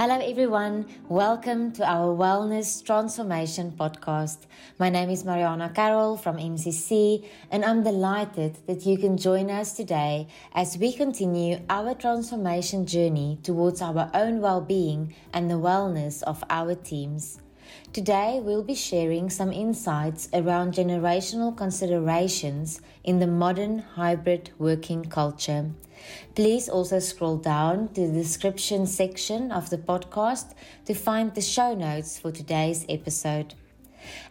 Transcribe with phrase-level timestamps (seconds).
[0.00, 0.86] Hello, everyone.
[1.10, 4.46] Welcome to our Wellness Transformation podcast.
[4.78, 9.74] My name is Mariana Carroll from MCC, and I'm delighted that you can join us
[9.74, 16.22] today as we continue our transformation journey towards our own well being and the wellness
[16.22, 17.38] of our teams.
[17.92, 25.70] Today, we'll be sharing some insights around generational considerations in the modern hybrid working culture.
[26.34, 30.54] Please also scroll down to the description section of the podcast
[30.86, 33.54] to find the show notes for today's episode.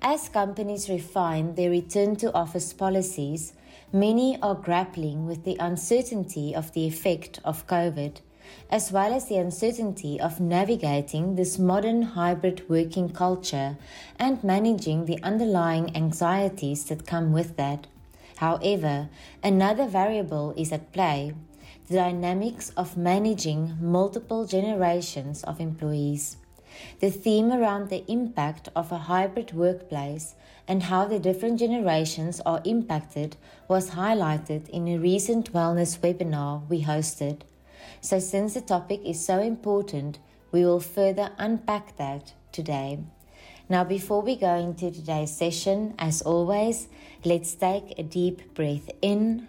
[0.00, 3.52] As companies refine their return to office policies,
[3.92, 8.20] many are grappling with the uncertainty of the effect of COVID,
[8.70, 13.76] as well as the uncertainty of navigating this modern hybrid working culture
[14.18, 17.86] and managing the underlying anxieties that come with that.
[18.36, 19.08] However,
[19.42, 21.34] another variable is at play
[21.88, 26.36] the dynamics of managing multiple generations of employees.
[27.00, 30.34] The theme around the impact of a hybrid workplace
[30.68, 33.36] and how the different generations are impacted
[33.68, 37.42] was highlighted in a recent wellness webinar we hosted.
[38.00, 40.18] So, since the topic is so important,
[40.52, 42.98] we will further unpack that today.
[43.68, 46.88] Now, before we go into today's session, as always,
[47.24, 49.48] let's take a deep breath in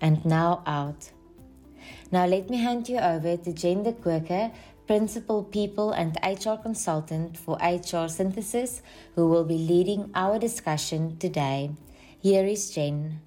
[0.00, 1.10] and now out.
[2.10, 4.52] Now let me hand you over to Jen de Koker,
[4.86, 8.82] Principal People and HR Consultant for HR Synthesis,
[9.14, 11.70] who will be leading our discussion today.
[12.20, 13.20] Here is Jen.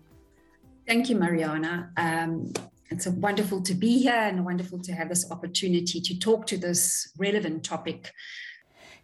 [0.87, 1.91] Thank you, Mariana.
[1.97, 2.53] Um,
[2.89, 7.11] it's wonderful to be here and wonderful to have this opportunity to talk to this
[7.17, 8.11] relevant topic.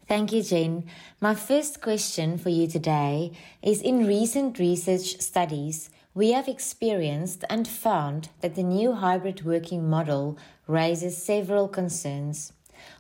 [0.08, 0.86] Thank you, Jen.
[1.22, 7.68] My first question for you today is In recent research studies, we have experienced and
[7.68, 12.54] found that the new hybrid working model raises several concerns.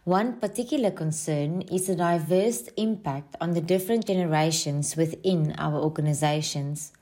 [0.05, 6.93] One particular concern is the diverse impact on the different generations within our organizations.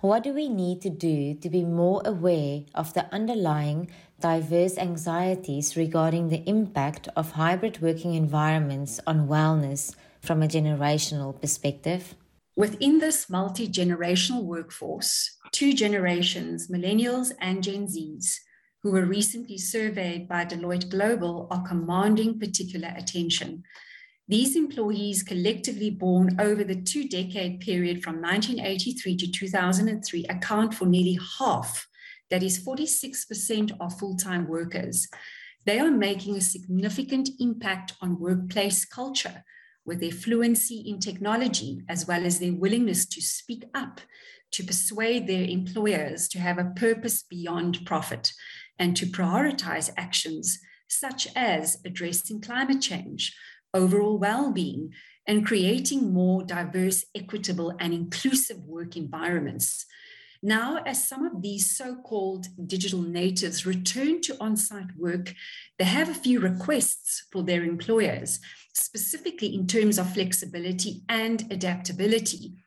[0.00, 3.90] What do we need to do to be more aware of the underlying
[4.20, 12.14] diverse anxieties regarding the impact of hybrid working environments on wellness from a generational perspective?
[12.56, 18.38] Within this multi generational workforce, two generations, millennials and Gen Zs,
[18.82, 23.64] who were recently surveyed by Deloitte Global, are commanding particular attention.
[24.26, 30.86] These employees, collectively born over the two decade period from 1983 to 2003, account for
[30.86, 31.86] nearly half,
[32.30, 35.08] that is 46% of full time workers.
[35.66, 39.44] They are making a significant impact on workplace culture
[39.84, 44.00] with their fluency in technology, as well as their willingness to speak up,
[44.52, 48.32] to persuade their employers to have a purpose beyond profit,
[48.78, 50.58] and to prioritize actions
[50.88, 53.36] such as addressing climate change,
[53.74, 54.92] overall well being,
[55.26, 59.86] and creating more diverse, equitable, and inclusive work environments.
[60.42, 65.34] Now, as some of these so called digital natives return to on site work,
[65.78, 68.40] they have a few requests for their employers
[68.74, 72.63] specifically in terms of flexibility and adaptability.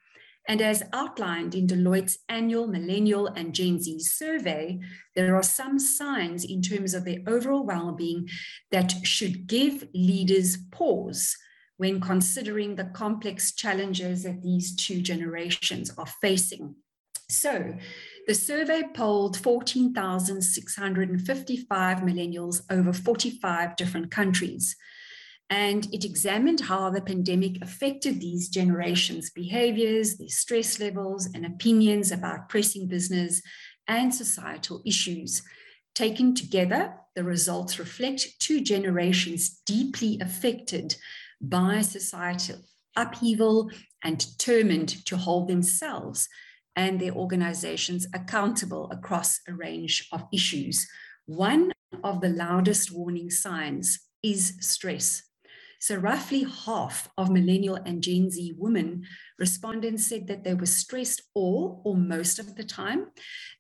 [0.48, 4.80] And as outlined in Deloitte's annual Millennial and Gen Z survey,
[5.14, 8.30] there are some signs in terms of their overall well being
[8.72, 11.36] that should give leaders pause
[11.76, 16.76] when considering the complex challenges that these two generations are facing.
[17.30, 17.76] So,
[18.26, 24.78] the survey polled 14,655 millennials over 45 different countries
[25.50, 32.12] and it examined how the pandemic affected these generations' behaviors, their stress levels, and opinions
[32.12, 33.42] about pressing business
[33.88, 35.44] and societal issues.
[35.96, 40.96] Taken together, the results reflect two generations deeply affected
[41.42, 42.60] by societal
[42.96, 43.72] upheaval
[44.04, 46.28] and determined to hold themselves
[46.76, 50.88] and their organizations accountable across a range of issues.
[51.26, 51.72] One
[52.04, 55.24] of the loudest warning signs is stress.
[55.80, 59.06] So, roughly half of millennial and Gen Z women
[59.38, 63.08] respondents said that they were stressed all or most of the time,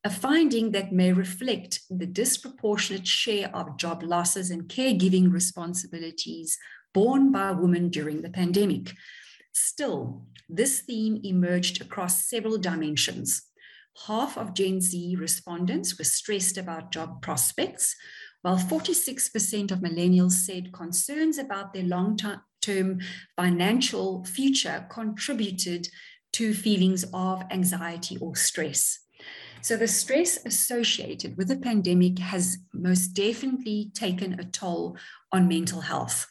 [0.03, 6.57] a finding that may reflect the disproportionate share of job losses and caregiving responsibilities
[6.93, 8.93] borne by women during the pandemic.
[9.53, 13.43] Still, this theme emerged across several dimensions.
[14.05, 17.95] Half of Gen Z respondents were stressed about job prospects,
[18.41, 22.17] while 46% of millennials said concerns about their long
[22.61, 22.99] term
[23.35, 25.87] financial future contributed
[26.33, 28.99] to feelings of anxiety or stress.
[29.61, 34.97] So, the stress associated with the pandemic has most definitely taken a toll
[35.31, 36.27] on mental health.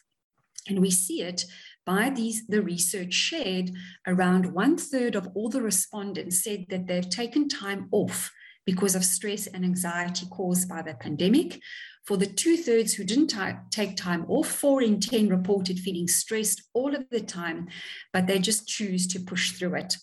[0.67, 1.45] And we see it
[1.85, 3.71] by these, the research shared,
[4.05, 8.31] around one third of all the respondents said that they've taken time off
[8.65, 11.61] because of stress and anxiety caused by the pandemic.
[12.07, 13.35] For the two thirds who didn't
[13.69, 17.67] take time off, four in 10 reported feeling stressed all of the time,
[18.13, 19.97] but they just choose to push through it.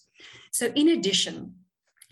[0.52, 1.54] So, in addition,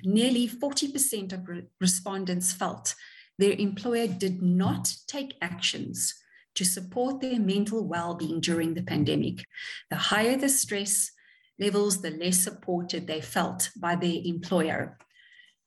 [0.02, 2.94] nearly 40% of re- respondents felt
[3.38, 6.14] their employer did not take actions
[6.54, 9.44] to support their mental well being during the pandemic.
[9.90, 11.10] The higher the stress
[11.58, 14.96] levels, the less supported they felt by their employer.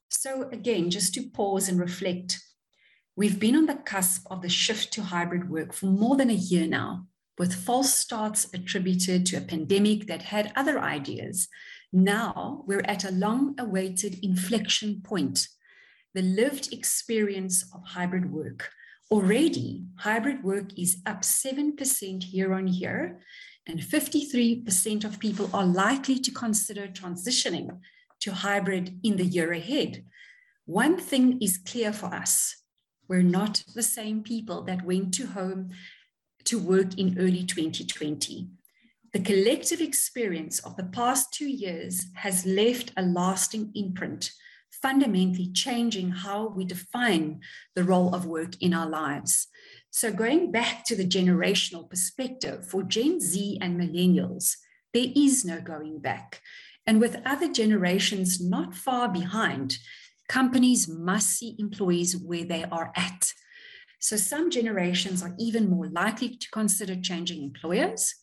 [0.10, 2.39] So, again, just to pause and reflect,
[3.16, 6.34] we've been on the cusp of the shift to hybrid work for more than a
[6.34, 7.08] year now,
[7.38, 11.48] with false starts attributed to a pandemic that had other ideas.
[11.92, 15.48] Now we're at a long awaited inflection point
[16.14, 18.72] the lived experience of hybrid work
[19.12, 23.20] Already, hybrid work is up 7% year on year,
[23.68, 27.80] and 53% of people are likely to consider transitioning
[28.22, 30.06] to hybrid in the year ahead.
[30.66, 32.64] One thing is clear for us
[33.07, 35.72] we're not the same people that went to home
[36.46, 38.48] to work in early 2020.
[39.13, 44.31] The collective experience of the past two years has left a lasting imprint
[44.81, 47.40] fundamentally changing how we define
[47.75, 49.48] the role of work in our lives.
[49.90, 54.56] So, going back to the generational perspective, for Gen Z and millennials,
[54.94, 56.42] there is no going back.
[56.86, 59.78] And with other generations not far behind,
[60.27, 63.31] companies must see employees where they are at.
[64.00, 68.13] So, some generations are even more likely to consider changing employers.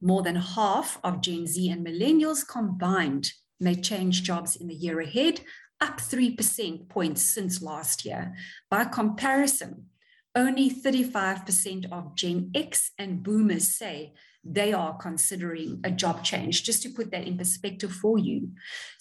[0.00, 3.30] More than half of Gen Z and millennials combined
[3.60, 5.40] may change jobs in the year ahead,
[5.80, 8.34] up 3% points since last year.
[8.70, 9.86] By comparison,
[10.34, 14.12] only 35% of Gen X and boomers say
[14.44, 18.50] they are considering a job change, just to put that in perspective for you.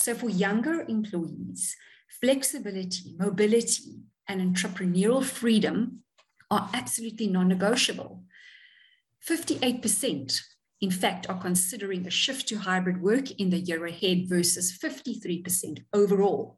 [0.02, 1.76] So, for younger employees,
[2.08, 6.00] flexibility, mobility, and entrepreneurial freedom
[6.50, 8.24] are absolutely non negotiable.
[9.28, 10.42] 58%
[10.82, 15.84] in fact, are considering a shift to hybrid work in the year ahead versus 53%
[15.94, 16.58] overall.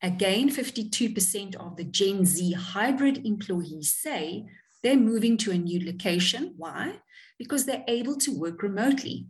[0.00, 4.46] Again, 52% of the Gen Z hybrid employees say
[4.82, 6.54] they're moving to a new location.
[6.56, 7.00] Why?
[7.38, 9.26] Because they're able to work remotely.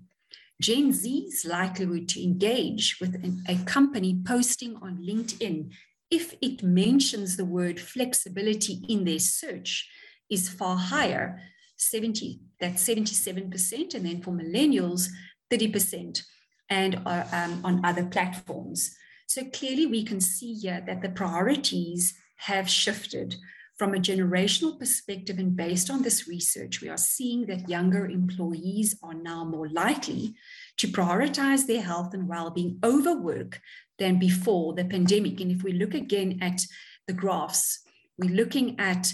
[0.63, 5.73] Gen Z's likelihood to engage with an, a company posting on LinkedIn
[6.11, 9.91] if it mentions the word flexibility in their search
[10.31, 11.41] is far higher
[11.77, 15.09] 70 that's 77% and then for millennials
[15.51, 16.23] 30%
[16.71, 18.97] and uh, um, on other platforms.
[19.27, 23.37] So clearly, we can see here that the priorities have shifted
[23.83, 25.41] from a generational perspective.
[25.41, 30.37] And based on this research, we are seeing that younger employees are now more likely
[30.77, 33.61] to prioritize their health and well being over work
[33.99, 35.41] than before the pandemic.
[35.41, 36.61] And if we look again at
[37.09, 37.83] the graphs,
[38.17, 39.13] we're looking at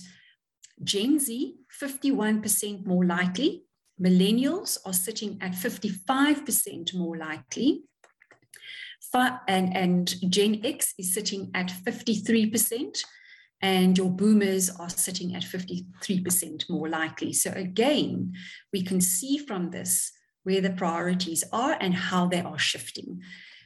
[0.84, 3.64] Gen Z, 51% more likely.
[3.98, 7.84] Millennials are sitting at 55% more likely
[9.14, 13.02] and, and Gen X is sitting at 53%,
[13.60, 17.32] and your boomers are sitting at 53% more likely.
[17.32, 18.34] So, again,
[18.72, 20.12] we can see from this
[20.44, 23.20] where the priorities are and how they are shifting.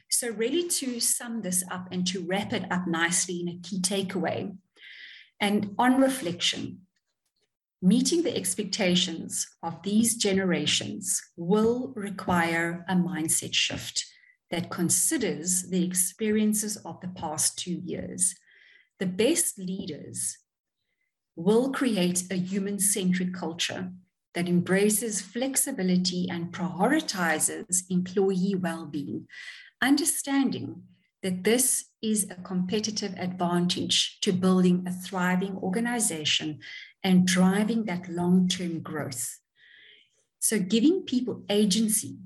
[0.09, 3.81] So, really, to sum this up and to wrap it up nicely in a key
[3.81, 4.55] takeaway,
[5.39, 6.81] and on reflection,
[7.81, 14.05] meeting the expectations of these generations will require a mindset shift
[14.51, 18.35] that considers the experiences of the past two years.
[18.99, 20.37] The best leaders
[21.35, 23.91] will create a human centric culture
[24.33, 29.27] that embraces flexibility and prioritizes employee well being,
[29.81, 30.83] understanding
[31.21, 36.59] that this is a competitive advantage to building a thriving organization
[37.03, 39.39] and driving that long term growth.
[40.39, 42.17] So, giving people agency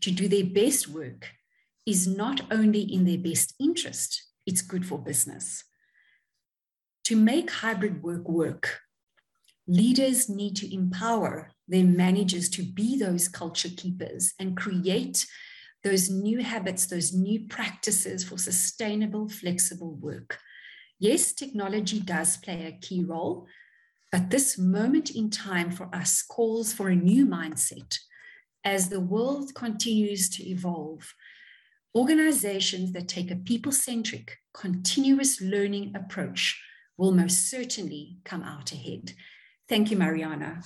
[0.00, 1.30] to do their best work
[1.86, 5.64] is not only in their best interest, it's good for business.
[7.04, 8.80] To make hybrid work work,
[9.66, 15.26] leaders need to empower their managers to be those culture keepers and create
[15.82, 20.38] those new habits, those new practices for sustainable, flexible work.
[21.00, 23.46] Yes, technology does play a key role,
[24.12, 27.98] but this moment in time for us calls for a new mindset
[28.64, 31.14] as the world continues to evolve
[31.96, 36.62] organizations that take a people centric, continuous learning approach
[36.96, 39.12] will most certainly come out ahead.
[39.68, 40.62] Thank you, Mariana.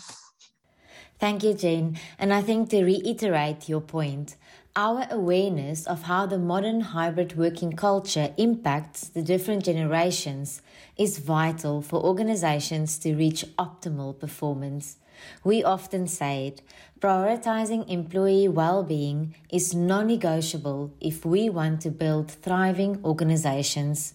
[1.18, 1.98] Thank you, Jane.
[2.18, 4.36] And I think to reiterate your point,
[4.74, 10.60] our awareness of how the modern hybrid working culture impacts the different generations
[10.98, 14.98] is vital for organizations to reach optimal performance.
[15.42, 16.62] We often say it
[17.00, 24.12] prioritizing employee well being is non negotiable if we want to build thriving organizations.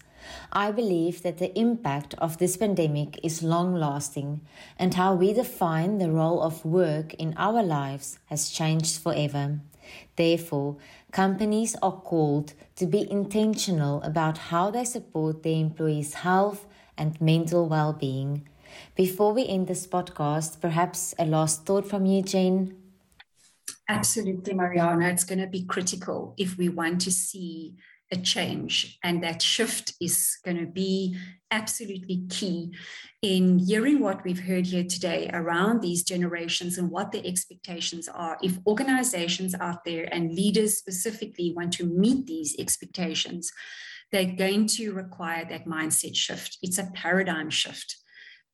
[0.52, 4.40] I believe that the impact of this pandemic is long lasting,
[4.78, 9.60] and how we define the role of work in our lives has changed forever.
[10.16, 10.76] Therefore,
[11.10, 17.68] companies are called to be intentional about how they support their employees' health and mental
[17.68, 18.48] well being.
[18.94, 22.76] Before we end this podcast, perhaps a last thought from you, Jane?
[23.88, 25.08] Absolutely, Mariana.
[25.08, 27.76] It's going to be critical if we want to see
[28.12, 28.98] a change.
[29.02, 31.16] And that shift is going to be
[31.50, 32.72] absolutely key
[33.22, 38.38] in hearing what we've heard here today around these generations and what the expectations are.
[38.42, 43.50] If organizations out there and leaders specifically want to meet these expectations,
[44.10, 46.58] they're going to require that mindset shift.
[46.62, 47.96] It's a paradigm shift.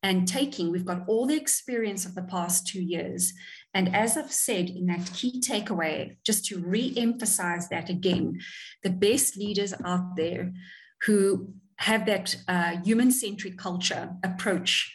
[0.03, 3.33] And taking, we've got all the experience of the past two years.
[3.75, 8.39] And as I've said in that key takeaway, just to re emphasize that again,
[8.83, 10.53] the best leaders out there
[11.03, 14.95] who have that uh, human centric culture approach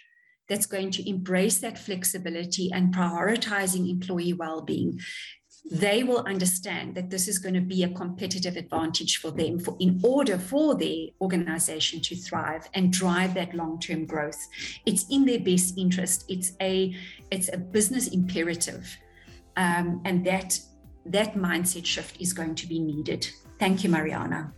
[0.49, 4.99] that's going to embrace that flexibility and prioritizing employee well being
[5.71, 9.77] they will understand that this is going to be a competitive advantage for them for,
[9.79, 14.39] in order for their organization to thrive and drive that long-term growth.
[14.85, 16.25] It's in their best interest.
[16.27, 16.95] It's a
[17.31, 18.85] it's a business imperative
[19.55, 20.59] um, and that
[21.05, 23.27] that mindset shift is going to be needed.
[23.59, 24.53] Thank you mariana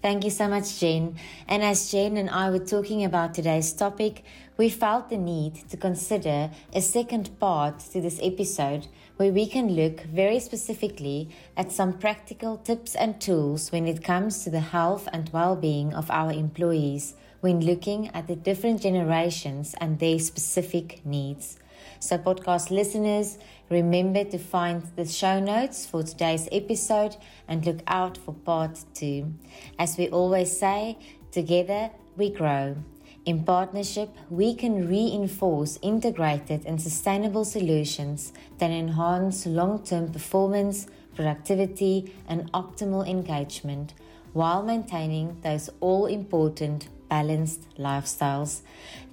[0.00, 1.16] Thank you so much, Jane.
[1.48, 4.24] And as Jane and I were talking about today's topic,
[4.56, 8.86] we felt the need to consider a second part to this episode
[9.16, 14.44] where we can look very specifically at some practical tips and tools when it comes
[14.44, 19.74] to the health and well being of our employees when looking at the different generations
[19.80, 21.58] and their specific needs.
[22.00, 23.38] So, podcast listeners,
[23.70, 27.16] remember to find the show notes for today's episode
[27.48, 29.34] and look out for part two.
[29.78, 30.98] As we always say,
[31.30, 32.76] together we grow.
[33.24, 42.12] In partnership, we can reinforce integrated and sustainable solutions that enhance long term performance, productivity,
[42.26, 43.94] and optimal engagement
[44.32, 48.62] while maintaining those all important balanced lifestyles.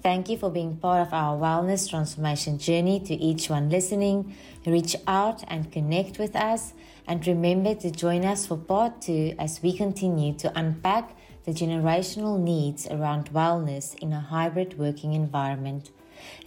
[0.01, 2.98] Thank you for being part of our wellness transformation journey.
[3.01, 4.18] To each one listening,
[4.65, 6.62] reach out and connect with us.
[7.10, 11.06] And remember to join us for part two as we continue to unpack
[11.46, 15.91] the generational needs around wellness in a hybrid working environment.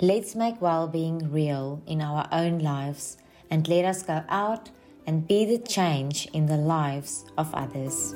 [0.00, 3.18] Let's make well being real in our own lives
[3.50, 4.70] and let us go out
[5.06, 8.14] and be the change in the lives of others.